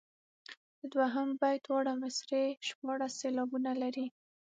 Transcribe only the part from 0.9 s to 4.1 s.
دوهم بیت دواړه مصرعې شپاړس سېلابونه لري.